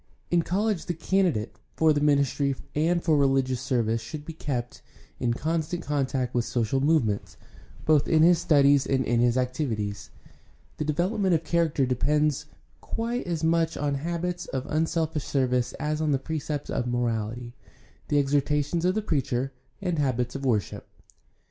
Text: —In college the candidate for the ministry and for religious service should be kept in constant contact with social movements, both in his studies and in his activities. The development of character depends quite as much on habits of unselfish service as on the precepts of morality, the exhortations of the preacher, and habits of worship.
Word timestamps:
—In 0.35 0.41
college 0.41 0.87
the 0.87 0.95
candidate 0.95 1.59
for 1.75 1.93
the 1.93 2.01
ministry 2.01 2.55
and 2.73 3.03
for 3.03 3.15
religious 3.15 3.61
service 3.61 4.01
should 4.01 4.25
be 4.25 4.33
kept 4.33 4.81
in 5.19 5.31
constant 5.31 5.83
contact 5.83 6.33
with 6.33 6.43
social 6.43 6.81
movements, 6.81 7.37
both 7.85 8.07
in 8.07 8.23
his 8.23 8.39
studies 8.39 8.87
and 8.87 9.05
in 9.05 9.19
his 9.19 9.37
activities. 9.37 10.09
The 10.77 10.85
development 10.85 11.35
of 11.35 11.43
character 11.43 11.85
depends 11.85 12.47
quite 12.81 13.27
as 13.27 13.43
much 13.43 13.77
on 13.77 13.93
habits 13.93 14.47
of 14.47 14.65
unselfish 14.65 15.23
service 15.25 15.73
as 15.73 16.01
on 16.01 16.09
the 16.13 16.17
precepts 16.17 16.71
of 16.71 16.87
morality, 16.87 17.53
the 18.07 18.17
exhortations 18.17 18.85
of 18.85 18.95
the 18.95 19.03
preacher, 19.03 19.53
and 19.83 19.99
habits 19.99 20.33
of 20.33 20.43
worship. 20.43 20.87